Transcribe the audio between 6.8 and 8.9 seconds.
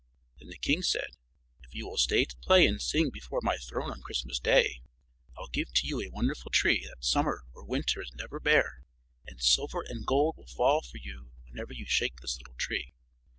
that summer or winter is never bare;